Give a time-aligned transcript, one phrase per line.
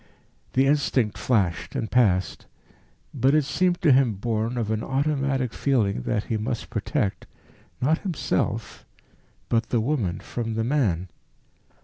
[0.53, 2.47] The instinct flashed and passed.
[3.13, 7.27] But it seemed to him born of an automatic feeling that he must protect
[7.81, 8.83] not himself,
[9.47, 11.09] but the woman from the man.